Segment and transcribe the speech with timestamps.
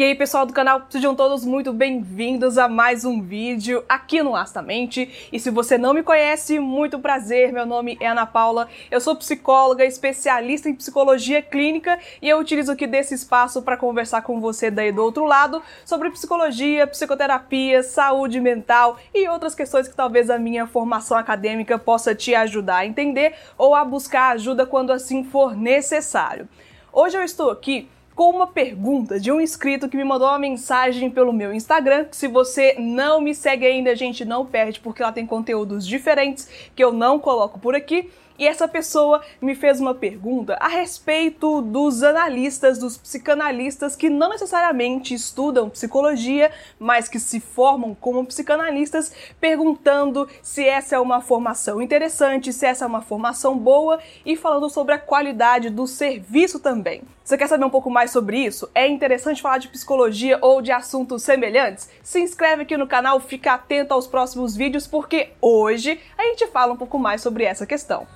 [0.00, 4.34] E aí, pessoal do canal, sejam todos muito bem-vindos a mais um vídeo aqui no
[4.34, 5.28] Astamente.
[5.30, 9.14] E se você não me conhece, muito prazer, meu nome é Ana Paula, eu sou
[9.14, 14.70] psicóloga, especialista em psicologia clínica e eu utilizo aqui desse espaço para conversar com você
[14.70, 20.38] daí do outro lado sobre psicologia, psicoterapia, saúde mental e outras questões que talvez a
[20.38, 25.54] minha formação acadêmica possa te ajudar a entender ou a buscar ajuda quando assim for
[25.54, 26.48] necessário.
[26.90, 27.86] Hoje eu estou aqui
[28.20, 32.04] com uma pergunta de um inscrito que me mandou uma mensagem pelo meu Instagram.
[32.10, 36.84] Se você não me segue ainda, gente, não perde, porque lá tem conteúdos diferentes que
[36.84, 38.10] eu não coloco por aqui.
[38.40, 44.30] E essa pessoa me fez uma pergunta a respeito dos analistas, dos psicanalistas que não
[44.30, 51.82] necessariamente estudam psicologia, mas que se formam como psicanalistas, perguntando se essa é uma formação
[51.82, 57.02] interessante, se essa é uma formação boa e falando sobre a qualidade do serviço também.
[57.22, 58.70] Você quer saber um pouco mais sobre isso?
[58.74, 61.90] É interessante falar de psicologia ou de assuntos semelhantes?
[62.02, 66.72] Se inscreve aqui no canal, fica atento aos próximos vídeos porque hoje a gente fala
[66.72, 68.06] um pouco mais sobre essa questão.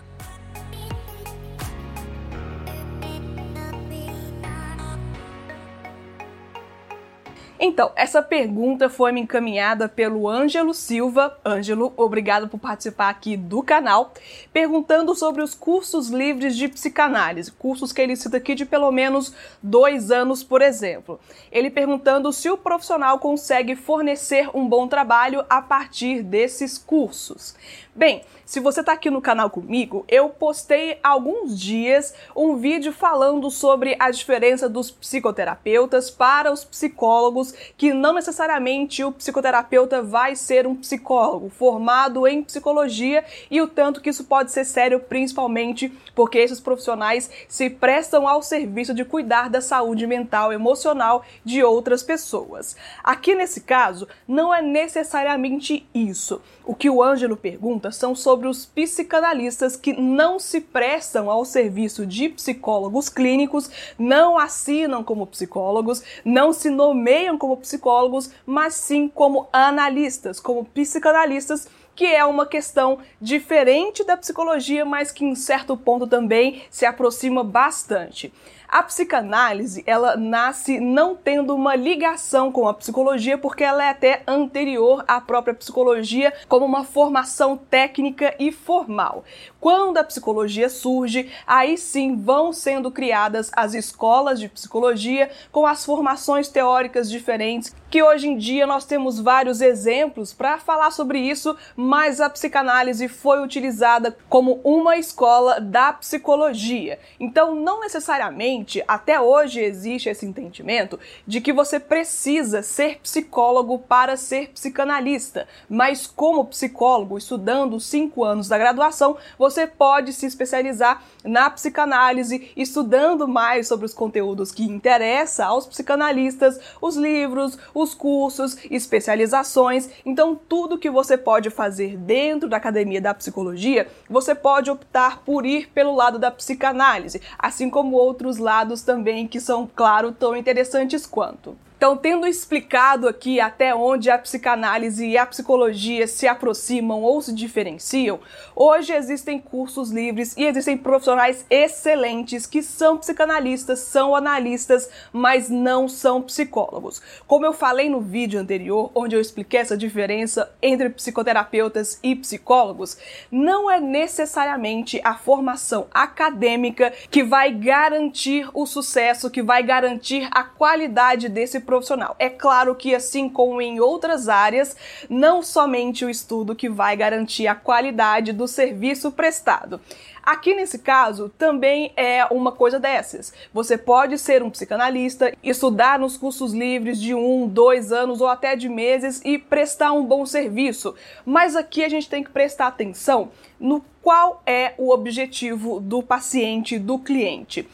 [7.66, 11.34] Então, essa pergunta foi me encaminhada pelo Ângelo Silva.
[11.42, 14.12] Ângelo, obrigado por participar aqui do canal,
[14.52, 19.32] perguntando sobre os cursos livres de psicanálise, cursos que ele cita aqui de pelo menos
[19.62, 21.18] dois anos, por exemplo.
[21.50, 27.56] Ele perguntando se o profissional consegue fornecer um bom trabalho a partir desses cursos.
[27.96, 32.92] Bem, se você está aqui no canal comigo, eu postei há alguns dias um vídeo
[32.92, 40.36] falando sobre a diferença dos psicoterapeutas para os psicólogos, que não necessariamente o psicoterapeuta vai
[40.36, 45.92] ser um psicólogo formado em psicologia e o tanto que isso pode ser sério, principalmente
[46.14, 51.62] porque esses profissionais se prestam ao serviço de cuidar da saúde mental e emocional de
[51.62, 52.76] outras pessoas.
[53.02, 56.40] Aqui nesse caso, não é necessariamente isso.
[56.66, 62.06] O que o Ângelo pergunta são sobre os psicanalistas que não se prestam ao serviço
[62.06, 69.46] de psicólogos clínicos, não assinam como psicólogos, não se nomeiam como psicólogos, mas sim como
[69.52, 76.06] analistas, como psicanalistas que é uma questão diferente da psicologia, mas que em certo ponto
[76.06, 78.32] também se aproxima bastante.
[78.68, 84.22] A psicanálise, ela nasce não tendo uma ligação com a psicologia, porque ela é até
[84.26, 89.24] anterior à própria psicologia, como uma formação técnica e formal.
[89.60, 95.84] Quando a psicologia surge, aí sim vão sendo criadas as escolas de psicologia com as
[95.84, 101.56] formações teóricas diferentes, que hoje em dia nós temos vários exemplos para falar sobre isso,
[101.76, 106.98] mas a psicanálise foi utilizada como uma escola da psicologia.
[107.20, 108.53] Então, não necessariamente
[108.86, 116.06] até hoje existe esse entendimento de que você precisa ser psicólogo para ser psicanalista, mas
[116.06, 123.66] como psicólogo, estudando cinco anos da graduação, você pode se especializar na psicanálise, estudando mais
[123.66, 129.88] sobre os conteúdos que interessam aos psicanalistas, os livros, os cursos, especializações.
[130.04, 135.46] Então, tudo que você pode fazer dentro da academia da psicologia, você pode optar por
[135.46, 141.06] ir pelo lado da psicanálise, assim como outros lados também que são, claro, tão interessantes
[141.06, 141.56] quanto.
[141.76, 147.34] Então, tendo explicado aqui até onde a psicanálise e a psicologia se aproximam ou se
[147.34, 148.20] diferenciam,
[148.54, 155.88] hoje existem cursos livres e existem profissionais excelentes que são psicanalistas, são analistas, mas não
[155.88, 157.02] são psicólogos.
[157.26, 162.96] Como eu falei no vídeo anterior, onde eu expliquei essa diferença entre psicoterapeutas e psicólogos,
[163.30, 170.44] não é necessariamente a formação acadêmica que vai garantir o sucesso, que vai garantir a
[170.44, 172.14] qualidade desse profissional.
[172.18, 174.76] É claro que, assim como em outras áreas,
[175.08, 179.80] não somente o estudo que vai garantir a qualidade do serviço prestado.
[180.24, 183.30] Aqui nesse caso, também é uma coisa dessas.
[183.52, 188.56] Você pode ser um psicanalista, estudar nos cursos livres de um, dois anos ou até
[188.56, 190.94] de meses e prestar um bom serviço.
[191.26, 196.78] Mas aqui a gente tem que prestar atenção no qual é o objetivo do paciente,
[196.78, 197.68] do cliente.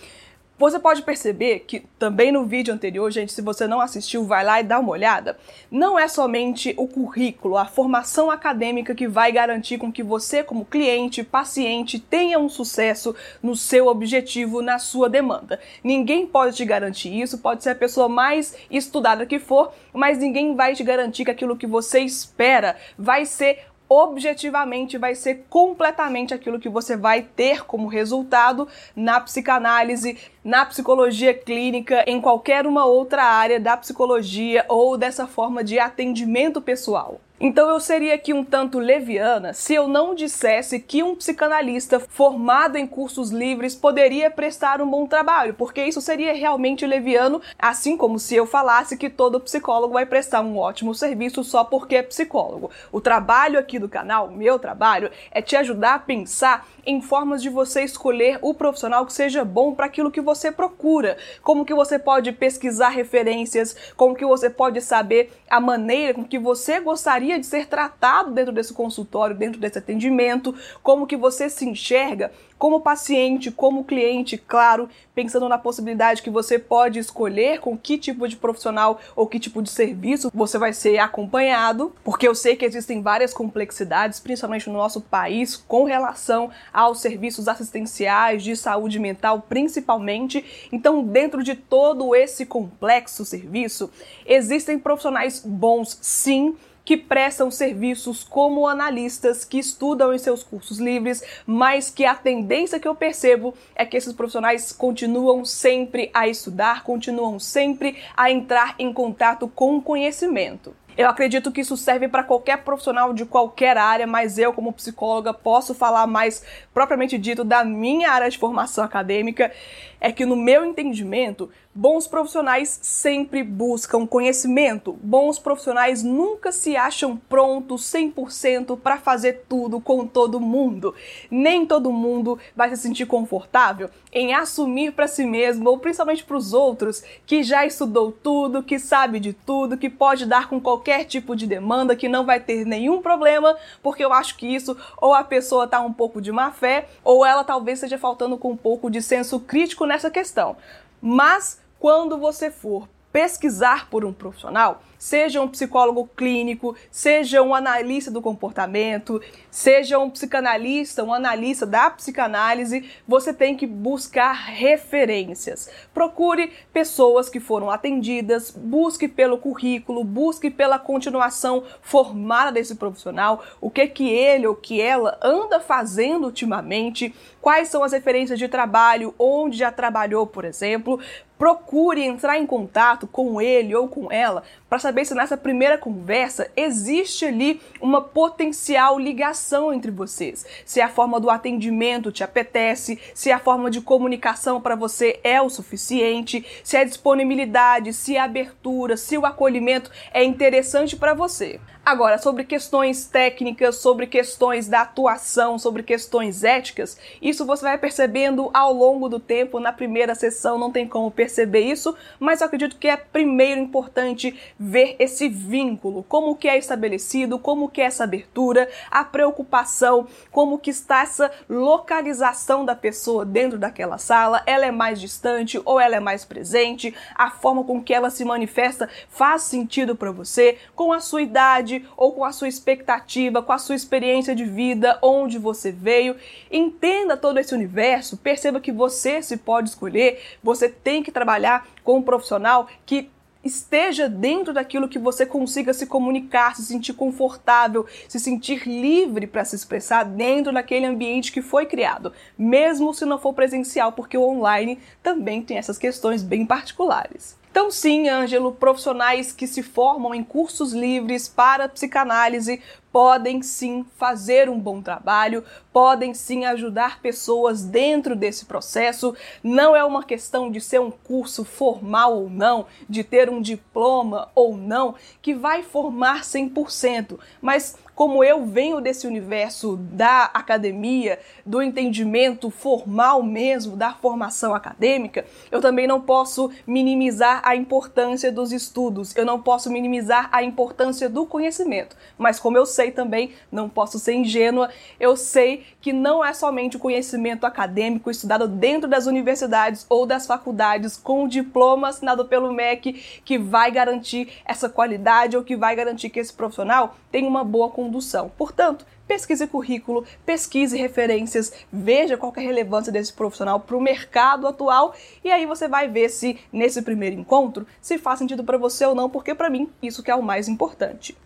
[0.60, 4.60] Você pode perceber que também no vídeo anterior, gente, se você não assistiu, vai lá
[4.60, 5.38] e dá uma olhada.
[5.70, 10.66] Não é somente o currículo, a formação acadêmica que vai garantir com que você, como
[10.66, 15.58] cliente, paciente, tenha um sucesso no seu objetivo, na sua demanda.
[15.82, 20.54] Ninguém pode te garantir isso, pode ser a pessoa mais estudada que for, mas ninguém
[20.54, 26.60] vai te garantir que aquilo que você espera vai ser objetivamente vai ser completamente aquilo
[26.60, 33.24] que você vai ter como resultado na psicanálise, na psicologia clínica, em qualquer uma outra
[33.24, 37.20] área da psicologia ou dessa forma de atendimento pessoal.
[37.42, 42.76] Então eu seria aqui um tanto leviana se eu não dissesse que um psicanalista formado
[42.76, 48.18] em cursos livres poderia prestar um bom trabalho, porque isso seria realmente leviano, assim como
[48.18, 52.70] se eu falasse que todo psicólogo vai prestar um ótimo serviço só porque é psicólogo.
[52.92, 57.48] O trabalho aqui do canal, meu trabalho, é te ajudar a pensar em formas de
[57.48, 61.16] você escolher o profissional que seja bom para aquilo que você procura.
[61.42, 66.38] Como que você pode pesquisar referências, como que você pode saber a maneira com que
[66.38, 71.68] você gostaria de ser tratado dentro desse consultório, dentro desse atendimento, como que você se
[71.68, 72.30] enxerga
[72.60, 78.28] como paciente, como cliente, claro, pensando na possibilidade que você pode escolher com que tipo
[78.28, 82.66] de profissional ou que tipo de serviço você vai ser acompanhado, porque eu sei que
[82.66, 89.42] existem várias complexidades, principalmente no nosso país, com relação aos serviços assistenciais de saúde mental,
[89.48, 90.68] principalmente.
[90.70, 93.90] Então, dentro de todo esse complexo serviço,
[94.26, 96.54] existem profissionais bons, sim
[96.84, 102.80] que prestam serviços como analistas, que estudam em seus cursos livres, mas que a tendência
[102.80, 108.74] que eu percebo é que esses profissionais continuam sempre a estudar, continuam sempre a entrar
[108.78, 110.74] em contato com o conhecimento.
[111.00, 115.32] Eu acredito que isso serve para qualquer profissional de qualquer área, mas eu, como psicóloga,
[115.32, 116.44] posso falar mais
[116.74, 119.50] propriamente dito da minha área de formação acadêmica.
[119.98, 124.92] É que, no meu entendimento, bons profissionais sempre buscam conhecimento.
[125.02, 130.94] Bons profissionais nunca se acham prontos 100% para fazer tudo com todo mundo.
[131.30, 136.36] Nem todo mundo vai se sentir confortável em assumir para si mesmo, ou principalmente para
[136.36, 140.89] os outros, que já estudou tudo, que sabe de tudo, que pode dar com qualquer
[140.90, 144.76] qualquer tipo de demanda, que não vai ter nenhum problema, porque eu acho que isso
[145.00, 148.50] ou a pessoa está um pouco de má fé, ou ela talvez esteja faltando com
[148.50, 150.56] um pouco de senso crítico nessa questão.
[151.00, 158.10] Mas quando você for pesquisar por um profissional, seja um psicólogo clínico, seja um analista
[158.10, 159.18] do comportamento,
[159.50, 165.70] seja um psicanalista, um analista da psicanálise, você tem que buscar referências.
[165.94, 173.70] Procure pessoas que foram atendidas, busque pelo currículo, busque pela continuação formada desse profissional, o
[173.70, 179.14] que que ele ou que ela anda fazendo ultimamente, quais são as referências de trabalho,
[179.18, 181.00] onde já trabalhou, por exemplo,
[181.40, 186.50] procure entrar em contato com ele ou com ela para saber se nessa primeira conversa
[186.56, 190.44] existe ali uma potencial ligação entre vocês.
[190.64, 195.40] Se a forma do atendimento te apetece, se a forma de comunicação para você é
[195.40, 201.60] o suficiente, se a disponibilidade, se a abertura, se o acolhimento é interessante para você.
[201.84, 208.50] Agora, sobre questões técnicas, sobre questões da atuação, sobre questões éticas, isso você vai percebendo
[208.52, 209.58] ao longo do tempo.
[209.58, 214.38] Na primeira sessão não tem como perceber isso, mas eu acredito que é primeiro importante
[214.58, 220.58] ver esse vínculo, como que é estabelecido, como que é essa abertura, a preocupação, como
[220.58, 225.96] que está essa localização da pessoa dentro daquela sala, ela é mais distante ou ela
[225.96, 230.92] é mais presente, a forma com que ela se manifesta faz sentido para você, com
[230.92, 235.38] a sua idade ou com a sua expectativa, com a sua experiência de vida, onde
[235.38, 236.16] você veio.
[236.50, 241.98] Entenda todo esse universo, perceba que você se pode escolher, você tem que trabalhar com
[241.98, 243.10] um profissional que
[243.42, 249.44] esteja dentro daquilo que você consiga se comunicar, se sentir confortável, se sentir livre para
[249.44, 254.28] se expressar dentro daquele ambiente que foi criado, mesmo se não for presencial, porque o
[254.28, 257.39] online também tem essas questões bem particulares.
[257.50, 264.48] Então, sim, Ângelo, profissionais que se formam em cursos livres para psicanálise podem sim fazer
[264.48, 269.14] um bom trabalho, podem sim ajudar pessoas dentro desse processo.
[269.42, 274.28] Não é uma questão de ser um curso formal ou não, de ter um diploma
[274.34, 281.60] ou não, que vai formar 100%, mas como eu venho desse universo da academia, do
[281.60, 289.14] entendimento formal mesmo, da formação acadêmica, eu também não posso minimizar a importância dos estudos,
[289.14, 291.94] eu não posso minimizar a importância do conhecimento.
[292.16, 296.78] Mas como eu sei também, não posso ser ingênua, eu sei que não é somente
[296.78, 302.50] o conhecimento acadêmico estudado dentro das universidades ou das faculdades com o diploma assinado pelo
[302.50, 307.44] MEC que vai garantir essa qualidade ou que vai garantir que esse profissional tenha uma
[307.44, 308.30] boa condução condução.
[308.38, 314.46] Portanto, pesquise currículo, pesquise referências, veja qual é a relevância desse profissional para o mercado
[314.46, 314.94] atual
[315.24, 318.94] e aí você vai ver se nesse primeiro encontro se faz sentido para você ou
[318.94, 321.16] não, porque para mim isso que é o mais importante.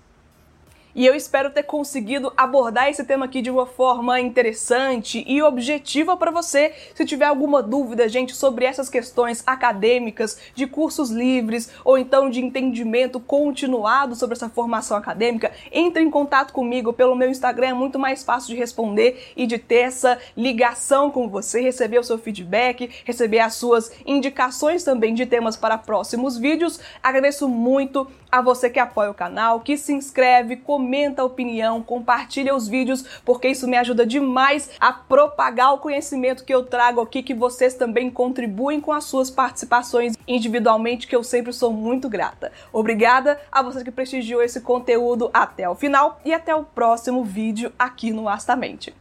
[0.94, 6.16] E eu espero ter conseguido abordar esse tema aqui de uma forma interessante e objetiva
[6.16, 6.72] para você.
[6.94, 12.40] Se tiver alguma dúvida, gente, sobre essas questões acadêmicas, de cursos livres ou então de
[12.40, 17.98] entendimento continuado sobre essa formação acadêmica, entre em contato comigo pelo meu Instagram, é muito
[17.98, 22.88] mais fácil de responder e de ter essa ligação com você, receber o seu feedback,
[23.04, 26.78] receber as suas indicações também de temas para próximos vídeos.
[27.02, 32.54] Agradeço muito a você que apoia o canal, que se inscreve, comenta a opinião, compartilha
[32.54, 37.22] os vídeos, porque isso me ajuda demais a propagar o conhecimento que eu trago aqui,
[37.22, 42.52] que vocês também contribuem com as suas participações individualmente, que eu sempre sou muito grata.
[42.70, 47.72] Obrigada a você que prestigiou esse conteúdo até o final e até o próximo vídeo
[47.78, 48.94] aqui no Astamente.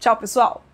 [0.00, 0.73] Tchau, pessoal!